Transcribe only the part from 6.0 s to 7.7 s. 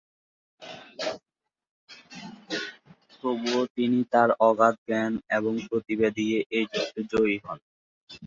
দিয়ে এই যুদ্ধে জয়ী হন।